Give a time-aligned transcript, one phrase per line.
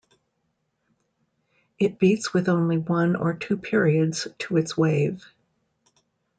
[1.77, 5.23] It beats with only one or two periods to its wave.